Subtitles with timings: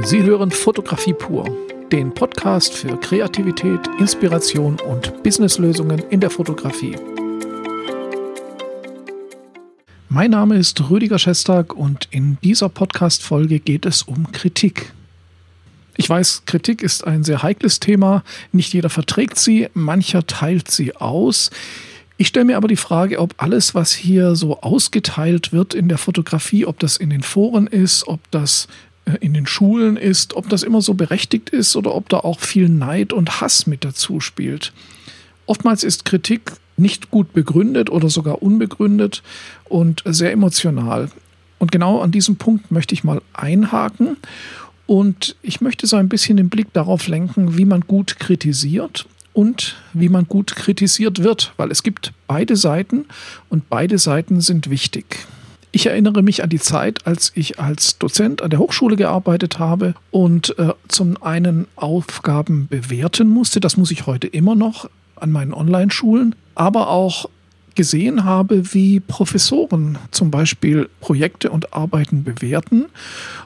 [0.00, 1.44] Sie hören Fotografie pur,
[1.90, 6.94] den Podcast für Kreativität, Inspiration und Businesslösungen in der Fotografie.
[10.08, 14.92] Mein Name ist Rüdiger Schestag und in dieser Podcast-Folge geht es um Kritik.
[15.96, 18.22] Ich weiß, Kritik ist ein sehr heikles Thema.
[18.52, 21.50] Nicht jeder verträgt sie, mancher teilt sie aus.
[22.18, 25.98] Ich stelle mir aber die Frage, ob alles, was hier so ausgeteilt wird in der
[25.98, 28.68] Fotografie, ob das in den Foren ist, ob das
[29.20, 32.68] in den Schulen ist, ob das immer so berechtigt ist oder ob da auch viel
[32.68, 34.72] Neid und Hass mit dazu spielt.
[35.46, 39.22] Oftmals ist Kritik nicht gut begründet oder sogar unbegründet
[39.64, 41.10] und sehr emotional.
[41.58, 44.16] Und genau an diesem Punkt möchte ich mal einhaken
[44.86, 49.76] und ich möchte so ein bisschen den Blick darauf lenken, wie man gut kritisiert und
[49.92, 53.06] wie man gut kritisiert wird, weil es gibt beide Seiten
[53.50, 55.26] und beide Seiten sind wichtig.
[55.70, 59.94] Ich erinnere mich an die Zeit, als ich als Dozent an der Hochschule gearbeitet habe
[60.10, 63.60] und äh, zum einen Aufgaben bewerten musste.
[63.60, 67.28] Das muss ich heute immer noch an meinen Online-Schulen, aber auch
[67.74, 72.86] gesehen habe, wie Professoren zum Beispiel Projekte und Arbeiten bewerten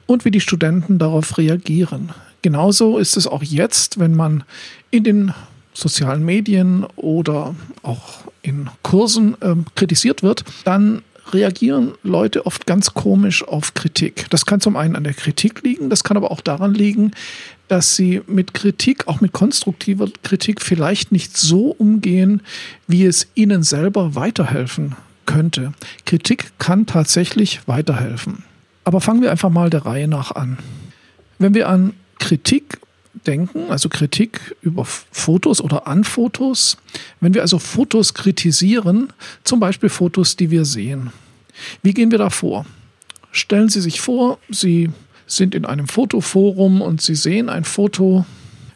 [0.06, 2.10] und wie die Studenten darauf reagieren.
[2.40, 4.44] Genauso ist es auch jetzt, wenn man
[4.90, 5.34] in den
[5.74, 11.02] sozialen Medien oder auch in Kursen äh, kritisiert wird, dann
[11.32, 14.26] reagieren Leute oft ganz komisch auf Kritik.
[14.30, 17.12] Das kann zum einen an der Kritik liegen, das kann aber auch daran liegen,
[17.68, 22.42] dass sie mit Kritik, auch mit konstruktiver Kritik, vielleicht nicht so umgehen,
[22.86, 25.72] wie es ihnen selber weiterhelfen könnte.
[26.04, 28.44] Kritik kann tatsächlich weiterhelfen.
[28.84, 30.58] Aber fangen wir einfach mal der Reihe nach an.
[31.38, 32.78] Wenn wir an Kritik
[33.26, 36.76] denken, also Kritik über Fotos oder an Fotos.
[37.20, 39.12] Wenn wir also Fotos kritisieren,
[39.44, 41.12] zum Beispiel Fotos, die wir sehen,
[41.82, 42.66] wie gehen wir da vor?
[43.30, 44.90] Stellen Sie sich vor, Sie
[45.26, 48.26] sind in einem Fotoforum und Sie sehen ein Foto,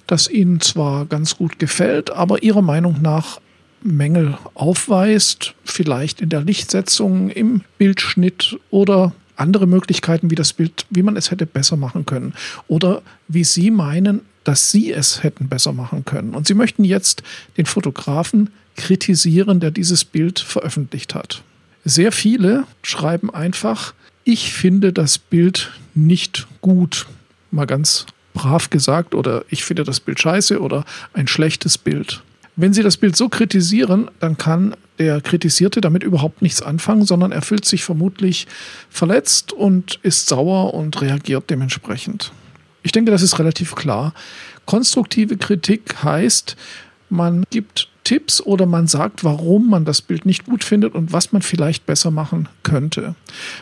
[0.06, 3.40] das Ihnen zwar ganz gut gefällt, aber Ihrer Meinung nach
[3.82, 11.02] Mängel aufweist, vielleicht in der Lichtsetzung, im Bildschnitt oder andere Möglichkeiten, wie das Bild, wie
[11.02, 12.34] man es hätte besser machen können
[12.68, 16.34] oder wie Sie meinen, dass Sie es hätten besser machen können.
[16.34, 17.22] Und Sie möchten jetzt
[17.56, 21.42] den Fotografen kritisieren, der dieses Bild veröffentlicht hat.
[21.88, 27.06] Sehr viele schreiben einfach, ich finde das Bild nicht gut.
[27.52, 32.24] Mal ganz brav gesagt oder ich finde das Bild scheiße oder ein schlechtes Bild.
[32.56, 37.30] Wenn Sie das Bild so kritisieren, dann kann der Kritisierte damit überhaupt nichts anfangen, sondern
[37.30, 38.48] er fühlt sich vermutlich
[38.90, 42.32] verletzt und ist sauer und reagiert dementsprechend.
[42.82, 44.12] Ich denke, das ist relativ klar.
[44.64, 46.56] Konstruktive Kritik heißt,
[47.10, 51.32] man gibt Tipps oder man sagt, warum man das Bild nicht gut findet und was
[51.32, 53.16] man vielleicht besser machen könnte.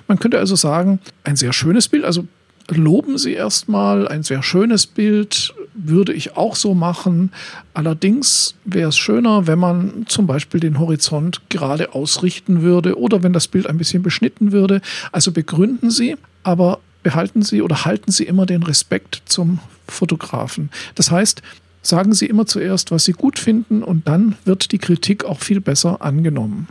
[0.07, 2.27] Man könnte also sagen, ein sehr schönes Bild, also
[2.69, 7.33] loben Sie erstmal, ein sehr schönes Bild würde ich auch so machen.
[7.73, 13.33] Allerdings wäre es schöner, wenn man zum Beispiel den Horizont gerade ausrichten würde oder wenn
[13.33, 14.83] das Bild ein bisschen beschnitten würde.
[15.11, 20.69] Also begründen Sie, aber behalten Sie oder halten Sie immer den Respekt zum Fotografen.
[20.97, 21.41] Das heißt,
[21.87, 25.61] sagen Sie immer zuerst, was Sie gut finden und dann wird die Kritik auch viel
[25.61, 26.69] besser angenommen.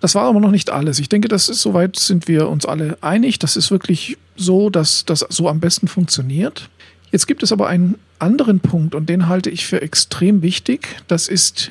[0.00, 0.98] Das war aber noch nicht alles.
[0.98, 3.38] Ich denke, das ist soweit sind wir uns alle einig.
[3.38, 6.70] Das ist wirklich so, dass das so am besten funktioniert.
[7.12, 10.88] Jetzt gibt es aber einen anderen Punkt und den halte ich für extrem wichtig.
[11.06, 11.70] Das ist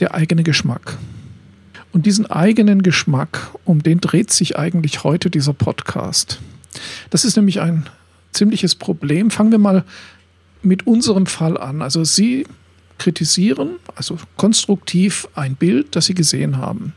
[0.00, 0.96] der eigene Geschmack.
[1.92, 6.40] Und diesen eigenen Geschmack, um den dreht sich eigentlich heute dieser Podcast.
[7.10, 7.86] Das ist nämlich ein
[8.32, 9.30] ziemliches Problem.
[9.30, 9.84] Fangen wir mal
[10.64, 11.82] mit unserem Fall an.
[11.82, 12.46] Also Sie
[12.98, 16.92] kritisieren, also konstruktiv ein Bild, das Sie gesehen haben,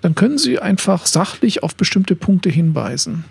[0.00, 3.24] dann können Sie einfach sachlich auf bestimmte Punkte hinweisen.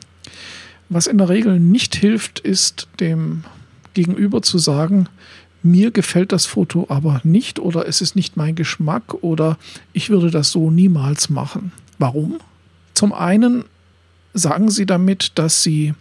[0.89, 3.43] Was in der Regel nicht hilft, ist dem
[3.93, 5.07] Gegenüber zu sagen,
[5.61, 9.57] mir gefällt das Foto aber nicht oder es ist nicht mein Geschmack oder
[9.93, 11.71] ich würde das so niemals machen.
[11.97, 12.39] Warum?
[12.93, 13.65] Zum einen
[14.33, 15.93] sagen Sie damit, dass Sie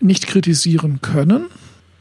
[0.00, 1.46] nicht kritisieren können,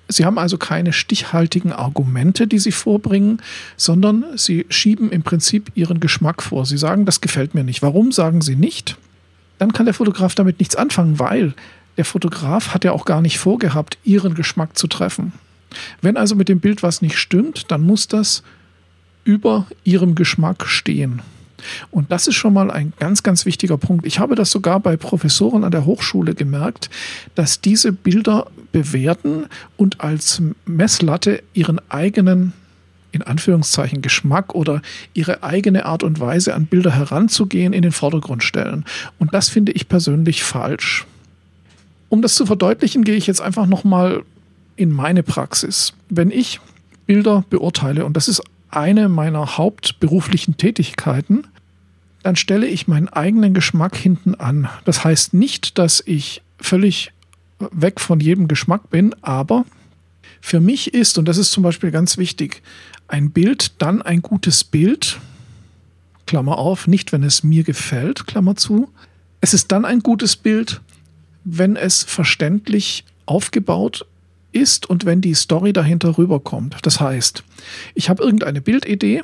[0.08, 3.42] Sie haben also keine stichhaltigen Argumente, die Sie vorbringen,
[3.76, 6.66] sondern Sie schieben im Prinzip Ihren Geschmack vor.
[6.66, 7.82] Sie sagen, das gefällt mir nicht.
[7.82, 8.98] Warum sagen Sie nicht?
[9.58, 11.54] Dann kann der Fotograf damit nichts anfangen, weil
[11.98, 15.34] der Fotograf hat ja auch gar nicht vorgehabt, Ihren Geschmack zu treffen.
[16.02, 18.44] Wenn also mit dem Bild was nicht stimmt, dann muss das
[19.24, 21.22] über Ihrem Geschmack stehen.
[21.92, 24.06] Und das ist schon mal ein ganz, ganz wichtiger Punkt.
[24.06, 26.90] Ich habe das sogar bei Professoren an der Hochschule gemerkt,
[27.36, 29.46] dass diese Bilder bewerten
[29.78, 32.54] und als Messlatte ihren eigenen
[33.16, 34.82] in Anführungszeichen Geschmack oder
[35.14, 38.84] ihre eigene Art und Weise an Bilder heranzugehen in den Vordergrund stellen.
[39.20, 41.06] Und das finde ich persönlich falsch.
[42.10, 44.24] Um das zu verdeutlichen, gehe ich jetzt einfach nochmal
[44.76, 45.94] in meine Praxis.
[46.10, 46.60] Wenn ich
[47.06, 51.48] Bilder beurteile, und das ist eine meiner hauptberuflichen Tätigkeiten,
[52.26, 54.68] dann stelle ich meinen eigenen Geschmack hinten an.
[54.84, 57.12] Das heißt nicht, dass ich völlig
[57.60, 59.64] weg von jedem Geschmack bin, aber
[60.42, 62.64] für mich ist, und das ist zum Beispiel ganz wichtig,
[63.08, 65.20] ein Bild dann ein gutes Bild,
[66.26, 68.90] Klammer auf, nicht wenn es mir gefällt, Klammer zu.
[69.40, 70.82] Es ist dann ein gutes Bild,
[71.44, 74.04] wenn es verständlich aufgebaut
[74.52, 76.78] ist und wenn die Story dahinter rüberkommt.
[76.82, 77.44] Das heißt,
[77.94, 79.22] ich habe irgendeine Bildidee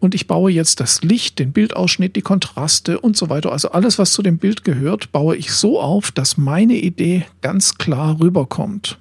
[0.00, 3.52] und ich baue jetzt das Licht, den Bildausschnitt, die Kontraste und so weiter.
[3.52, 7.76] Also alles, was zu dem Bild gehört, baue ich so auf, dass meine Idee ganz
[7.76, 8.98] klar rüberkommt.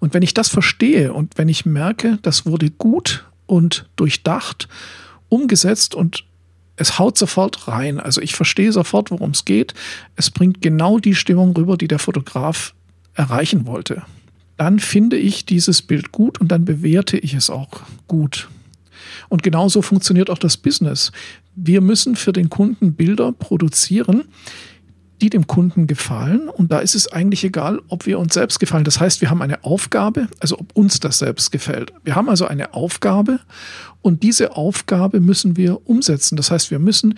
[0.00, 4.68] Und wenn ich das verstehe und wenn ich merke, das wurde gut und durchdacht,
[5.28, 6.24] umgesetzt und
[6.76, 8.00] es haut sofort rein.
[8.00, 9.74] Also ich verstehe sofort, worum es geht.
[10.16, 12.74] Es bringt genau die Stimmung rüber, die der Fotograf
[13.14, 14.02] erreichen wollte
[14.62, 18.48] dann finde ich dieses Bild gut und dann bewerte ich es auch gut.
[19.28, 21.12] Und genauso funktioniert auch das Business.
[21.54, 24.24] Wir müssen für den Kunden Bilder produzieren,
[25.22, 26.48] die dem Kunden gefallen.
[26.48, 28.84] Und da ist es eigentlich egal, ob wir uns selbst gefallen.
[28.84, 31.92] Das heißt, wir haben eine Aufgabe, also ob uns das selbst gefällt.
[32.02, 33.38] Wir haben also eine Aufgabe
[34.02, 36.36] und diese Aufgabe müssen wir umsetzen.
[36.36, 37.14] Das heißt, wir müssen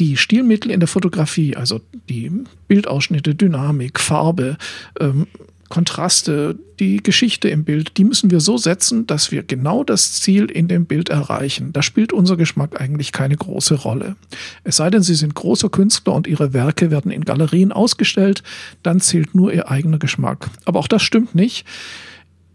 [0.00, 2.32] die Stilmittel in der Fotografie, also die
[2.66, 4.56] Bildausschnitte, Dynamik, Farbe,
[4.98, 5.28] ähm,
[5.68, 10.46] Kontraste, die Geschichte im Bild, die müssen wir so setzen, dass wir genau das Ziel
[10.46, 11.72] in dem Bild erreichen.
[11.72, 14.16] Da spielt unser Geschmack eigentlich keine große Rolle.
[14.62, 18.42] Es sei denn, Sie sind großer Künstler und Ihre Werke werden in Galerien ausgestellt,
[18.82, 20.50] dann zählt nur Ihr eigener Geschmack.
[20.64, 21.66] Aber auch das stimmt nicht.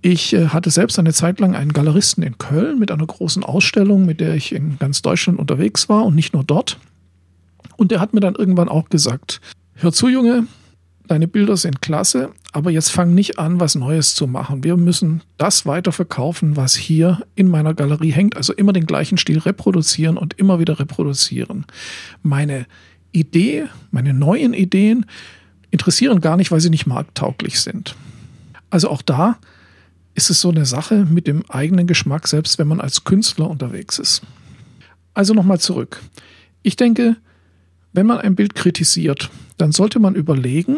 [0.02, 4.06] Ich äh, hatte selbst eine Zeit lang einen Galeristen in Köln mit einer großen Ausstellung,
[4.06, 6.78] mit der ich in ganz Deutschland unterwegs war und nicht nur dort.
[7.76, 9.42] Und der hat mir dann irgendwann auch gesagt,
[9.76, 10.48] hör zu, Junge,
[11.10, 14.64] deine Bilder sind klasse, aber jetzt fang nicht an, was Neues zu machen.
[14.64, 18.38] Wir müssen das weiter verkaufen, was hier in meiner Galerie hängt.
[18.38, 21.66] Also immer den gleichen Stil reproduzieren und immer wieder reproduzieren.
[22.22, 22.68] Meine
[23.12, 25.06] Idee, meine neuen Ideen
[25.72, 27.96] interessieren gar nicht, weil sie nicht markttauglich sind.
[28.70, 29.38] Also auch da
[30.14, 33.98] ist es so eine Sache mit dem eigenen Geschmack, selbst wenn man als Künstler unterwegs
[33.98, 34.22] ist.
[35.16, 36.02] Also nochmal zurück.
[36.62, 37.16] Ich denke,
[37.94, 40.78] wenn man ein Bild kritisiert, dann sollte man überlegen,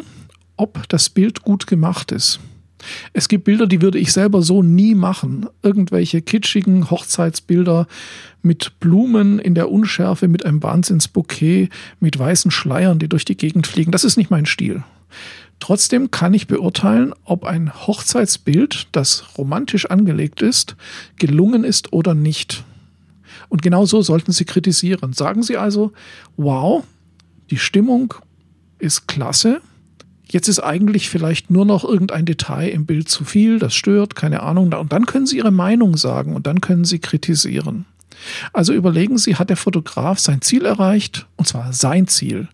[0.62, 2.40] ob das Bild gut gemacht ist.
[3.13, 5.48] Es gibt Bilder, die würde ich selber so nie machen.
[5.63, 7.88] Irgendwelche kitschigen Hochzeitsbilder
[8.44, 11.69] mit Blumen in der Unschärfe, mit einem Wahnsinnsbouquet,
[12.00, 13.92] mit weißen Schleiern, die durch die Gegend fliegen.
[13.92, 14.84] Das ist nicht mein Stil.
[15.60, 20.75] Trotzdem kann ich beurteilen, ob ein Hochzeitsbild, das romantisch angelegt ist,
[21.18, 22.63] gelungen ist oder nicht.
[23.50, 25.13] Und genau so sollten Sie kritisieren.
[25.13, 25.92] Sagen Sie also,
[26.38, 26.84] wow,
[27.50, 28.13] die Stimmung
[28.80, 29.62] ist klasse.
[30.31, 34.44] Jetzt ist eigentlich vielleicht nur noch irgendein Detail im Bild zu viel, das stört, keine
[34.44, 34.72] Ahnung.
[34.72, 37.86] Und dann können Sie Ihre Meinung sagen und dann können Sie kritisieren.
[38.54, 41.28] Also überlegen Sie, hat der Fotograf sein Ziel erreicht?
[41.36, 42.48] Und zwar sein Ziel.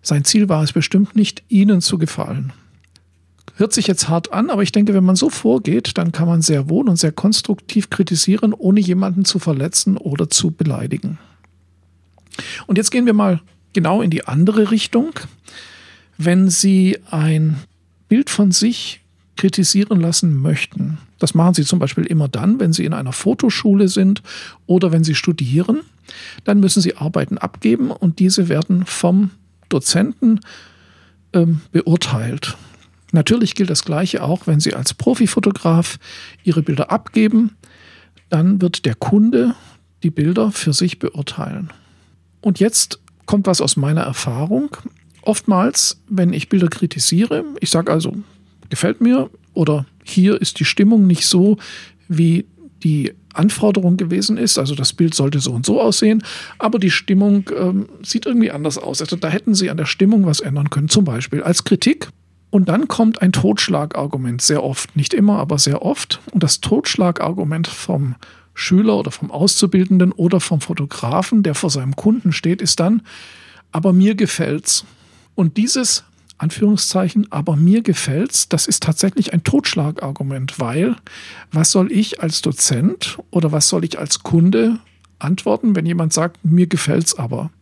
[0.00, 2.52] Sein Ziel war es bestimmt nicht, Ihnen zu gefallen.
[3.56, 6.40] Hört sich jetzt hart an, aber ich denke, wenn man so vorgeht, dann kann man
[6.40, 11.18] sehr wohl und sehr konstruktiv kritisieren, ohne jemanden zu verletzen oder zu beleidigen.
[12.68, 13.40] Und jetzt gehen wir mal
[13.72, 15.10] genau in die andere Richtung.
[16.18, 17.56] Wenn Sie ein
[18.08, 19.00] Bild von sich
[19.36, 23.88] kritisieren lassen möchten, das machen Sie zum Beispiel immer dann, wenn Sie in einer Fotoschule
[23.88, 24.22] sind
[24.66, 25.80] oder wenn Sie studieren,
[26.44, 29.30] dann müssen Sie Arbeiten abgeben und diese werden vom
[29.68, 30.40] Dozenten
[31.32, 32.56] ähm, beurteilt.
[33.12, 35.98] Natürlich gilt das Gleiche auch, wenn Sie als Profifotograf
[36.44, 37.56] Ihre Bilder abgeben,
[38.28, 39.54] dann wird der Kunde
[40.02, 41.72] die Bilder für sich beurteilen.
[42.40, 44.76] Und jetzt kommt was aus meiner Erfahrung.
[45.28, 48.14] Oftmals, wenn ich Bilder kritisiere, ich sage also,
[48.70, 51.58] gefällt mir oder hier ist die Stimmung nicht so,
[52.08, 52.46] wie
[52.82, 54.56] die Anforderung gewesen ist.
[54.56, 56.22] Also das Bild sollte so und so aussehen,
[56.58, 59.02] aber die Stimmung ähm, sieht irgendwie anders aus.
[59.02, 62.08] Also da hätten Sie an der Stimmung was ändern können, zum Beispiel als Kritik.
[62.48, 66.20] Und dann kommt ein Totschlagargument, sehr oft, nicht immer, aber sehr oft.
[66.30, 68.14] Und das Totschlagargument vom
[68.54, 73.02] Schüler oder vom Auszubildenden oder vom Fotografen, der vor seinem Kunden steht, ist dann,
[73.72, 74.86] aber mir gefällt's.
[75.38, 76.02] Und dieses
[76.38, 80.96] Anführungszeichen, aber mir gefällt's, das ist tatsächlich ein Totschlagargument, weil
[81.52, 84.80] was soll ich als Dozent oder was soll ich als Kunde
[85.20, 87.52] antworten, wenn jemand sagt, mir gefällt's aber?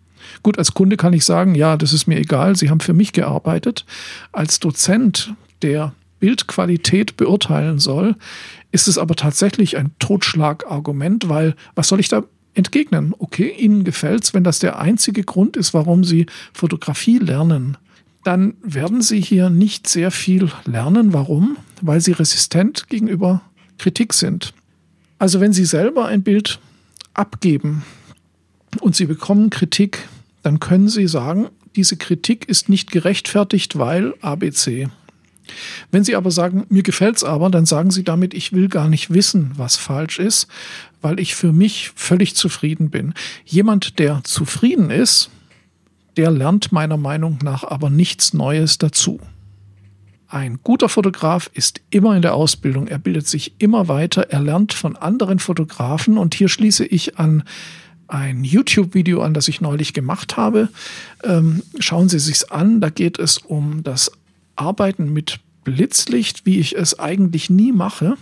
[0.42, 3.12] Gut, als Kunde kann ich sagen, ja, das ist mir egal, Sie haben für mich
[3.12, 3.84] gearbeitet.
[4.32, 8.16] Als Dozent, der Bildqualität beurteilen soll,
[8.72, 12.22] ist es aber tatsächlich ein Totschlagargument, weil was soll ich da
[12.56, 13.14] entgegnen?
[13.18, 17.76] Okay, Ihnen gefällt es, wenn das der einzige Grund ist, warum Sie Fotografie lernen,
[18.24, 21.12] dann werden Sie hier nicht sehr viel lernen.
[21.12, 21.56] Warum?
[21.80, 23.42] Weil Sie resistent gegenüber
[23.78, 24.52] Kritik sind.
[25.18, 26.58] Also wenn Sie selber ein Bild
[27.14, 27.84] abgeben
[28.80, 30.08] und Sie bekommen Kritik,
[30.42, 34.88] dann können Sie sagen, diese Kritik ist nicht gerechtfertigt, weil ABC.
[35.90, 38.88] Wenn Sie aber sagen, mir gefällt es aber, dann sagen Sie damit, ich will gar
[38.88, 40.48] nicht wissen, was falsch ist,
[41.06, 43.14] weil ich für mich völlig zufrieden bin.
[43.44, 45.30] Jemand, der zufrieden ist,
[46.16, 49.20] der lernt meiner Meinung nach aber nichts Neues dazu.
[50.26, 54.74] Ein guter Fotograf ist immer in der Ausbildung, er bildet sich immer weiter, er lernt
[54.74, 57.44] von anderen Fotografen und hier schließe ich an
[58.08, 60.70] ein YouTube-Video an, das ich neulich gemacht habe.
[61.22, 64.10] Ähm, schauen Sie sich's an, da geht es um das
[64.56, 68.16] Arbeiten mit Blitzlicht, wie ich es eigentlich nie mache.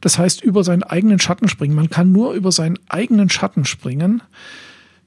[0.00, 1.74] Das heißt, über seinen eigenen Schatten springen.
[1.74, 4.22] Man kann nur über seinen eigenen Schatten springen,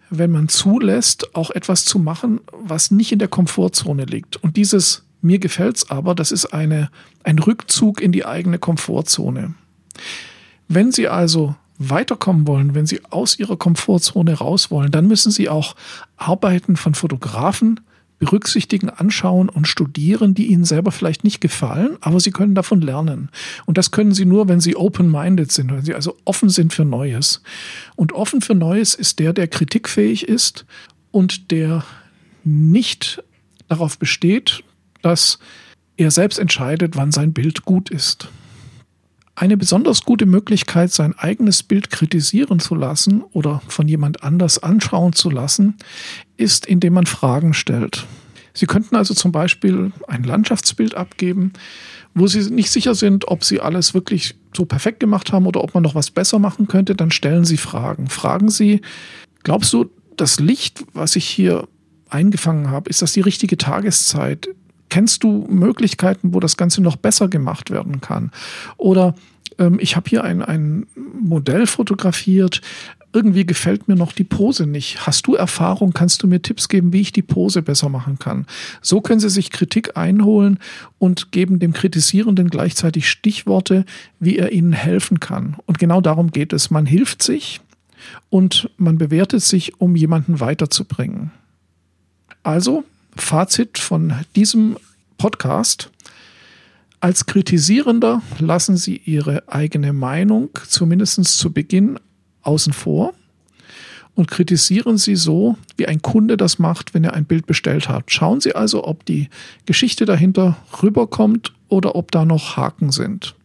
[0.10, 4.38] wenn man zulässt, auch etwas zu machen, was nicht in der Komfortzone liegt.
[4.38, 6.90] Und dieses mir gefällt's aber, das ist eine,
[7.24, 9.54] ein Rückzug in die eigene Komfortzone.
[10.68, 15.50] Wenn Sie also weiterkommen wollen, wenn Sie aus Ihrer Komfortzone raus wollen, dann müssen Sie
[15.50, 15.76] auch
[16.18, 17.80] Arbeiten von Fotografen
[18.20, 23.30] berücksichtigen, anschauen und studieren, die Ihnen selber vielleicht nicht gefallen, aber Sie können davon lernen.
[23.66, 26.86] Und das können Sie nur, wenn Sie open-minded sind, wenn Sie also offen sind für
[26.86, 27.42] Neues.
[27.96, 30.66] Und offen für Neues ist der, der kritikfähig ist
[31.12, 31.84] und der
[32.44, 33.24] nicht
[33.70, 34.64] darauf besteht,
[35.02, 35.40] dass
[35.98, 38.30] er selbst entscheidet, wann sein Bild gut ist.
[39.40, 45.14] Eine besonders gute Möglichkeit, sein eigenes Bild kritisieren zu lassen oder von jemand anders anschauen
[45.14, 45.78] zu lassen,
[46.36, 48.06] ist, indem man Fragen stellt.
[48.54, 51.54] Sie könnten also zum Beispiel ein Landschaftsbild abgeben,
[52.14, 55.74] wo Sie nicht sicher sind, ob Sie alles wirklich so perfekt gemacht haben oder ob
[55.74, 56.94] man noch was besser machen könnte.
[56.94, 58.10] Dann stellen Sie Fragen.
[58.10, 58.82] Fragen Sie,
[59.44, 61.66] glaubst du, das Licht, was ich hier
[62.10, 64.50] eingefangen habe, ist das die richtige Tageszeit?
[64.90, 68.32] Kennst du Möglichkeiten, wo das Ganze noch besser gemacht werden kann?
[68.78, 69.16] Oder
[69.58, 72.62] ähm, ich habe hier ein, ein Modell fotografiert.
[73.12, 75.08] Irgendwie gefällt mir noch die Pose nicht.
[75.08, 75.94] Hast du Erfahrung?
[75.94, 78.46] Kannst du mir Tipps geben, wie ich die Pose besser machen kann?
[78.82, 80.60] So können Sie sich Kritik einholen
[81.00, 83.86] und geben dem Kritisierenden gleichzeitig Stichworte,
[84.20, 85.56] wie er Ihnen helfen kann.
[85.66, 86.70] Und genau darum geht es.
[86.70, 87.62] Man hilft sich
[88.30, 91.32] und man bewertet sich, um jemanden weiterzubringen.
[92.44, 92.84] Also
[93.16, 94.78] Fazit von diesem
[95.18, 95.90] Podcast.
[97.00, 102.00] Als Kritisierender lassen Sie Ihre eigene Meinung zumindest zu Beginn
[102.42, 103.14] außen vor
[104.16, 108.12] und kritisieren Sie so, wie ein Kunde das macht, wenn er ein Bild bestellt hat.
[108.12, 109.30] Schauen Sie also, ob die
[109.66, 113.36] Geschichte dahinter rüberkommt oder ob da noch Haken sind.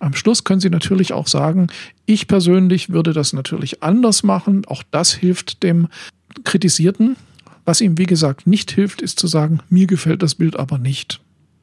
[0.00, 1.68] Am Schluss können Sie natürlich auch sagen,
[2.06, 4.64] ich persönlich würde das natürlich anders machen.
[4.66, 5.86] Auch das hilft dem
[6.42, 7.16] Kritisierten.
[7.64, 11.20] Was ihm, wie gesagt, nicht hilft, ist zu sagen, mir gefällt das Bild aber nicht.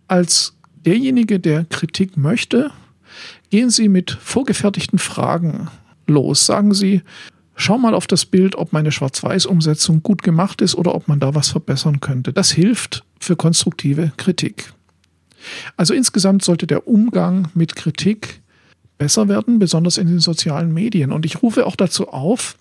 [0.08, 0.55] Als
[0.86, 2.72] derjenige, der Kritik möchte,
[3.50, 5.70] gehen Sie mit vorgefertigten Fragen
[6.08, 6.46] los.
[6.46, 7.01] Sagen Sie,
[7.55, 11.36] schau mal auf das Bild, ob meine Schwarz-Weiß-Umsetzung gut gemacht ist oder ob man da
[11.36, 12.34] was verbessern könnte.
[12.34, 14.74] Das hilft für konstruktive Kritik.
[15.77, 18.41] Also insgesamt sollte der Umgang mit Kritik
[19.01, 21.12] besser werden, besonders in den sozialen Medien.
[21.12, 22.55] Und ich rufe auch dazu auf,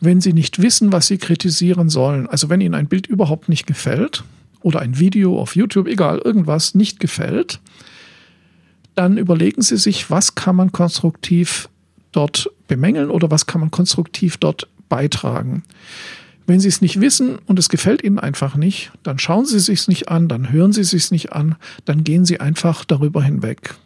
[0.00, 3.64] wenn Sie nicht wissen, was Sie kritisieren sollen, also wenn Ihnen ein Bild überhaupt nicht
[3.64, 4.24] gefällt
[4.60, 7.60] oder ein Video auf YouTube, egal, irgendwas nicht gefällt,
[8.96, 11.68] dann überlegen Sie sich, was kann man konstruktiv
[12.10, 15.62] dort bemängeln oder was kann man konstruktiv dort beitragen.
[16.48, 19.66] Wenn Sie es nicht wissen und es gefällt Ihnen einfach nicht, dann schauen Sie es
[19.66, 21.54] sich nicht an, dann hören Sie es sich nicht an,
[21.84, 23.76] dann gehen Sie einfach darüber hinweg.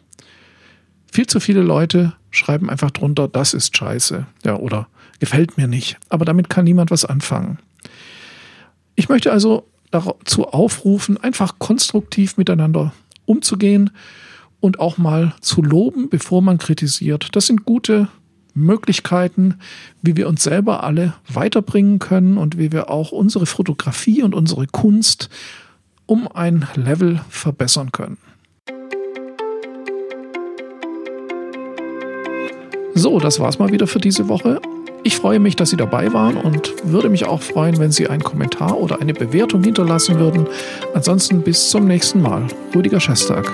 [1.13, 4.25] Viel zu viele Leute schreiben einfach drunter, das ist scheiße.
[4.45, 4.87] Ja, oder
[5.19, 5.99] gefällt mir nicht.
[6.09, 7.59] Aber damit kann niemand was anfangen.
[8.95, 13.91] Ich möchte also dazu aufrufen, einfach konstruktiv miteinander umzugehen
[14.59, 17.35] und auch mal zu loben, bevor man kritisiert.
[17.35, 18.07] Das sind gute
[18.55, 19.59] Möglichkeiten,
[20.01, 24.65] wie wir uns selber alle weiterbringen können und wie wir auch unsere Fotografie und unsere
[24.65, 25.29] Kunst
[26.07, 28.17] um ein Level verbessern können.
[32.95, 34.61] So, das war's mal wieder für diese Woche.
[35.03, 38.23] Ich freue mich, dass Sie dabei waren und würde mich auch freuen, wenn Sie einen
[38.23, 40.47] Kommentar oder eine Bewertung hinterlassen würden.
[40.93, 42.43] Ansonsten bis zum nächsten Mal.
[42.73, 43.51] Rüdiger Schestag.